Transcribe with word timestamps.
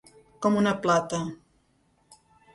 Com 0.45 0.55
una 0.61 0.73
plata. 0.85 1.21